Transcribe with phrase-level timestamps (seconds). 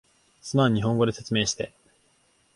[0.41, 1.71] すまん、日本語で説明して